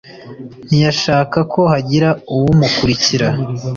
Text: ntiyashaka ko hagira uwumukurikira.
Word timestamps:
ntiyashaka 0.67 1.37
ko 1.53 1.61
hagira 1.71 2.09
uwumukurikira. 2.33 3.27